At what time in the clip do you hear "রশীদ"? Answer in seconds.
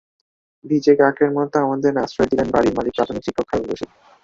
3.71-3.89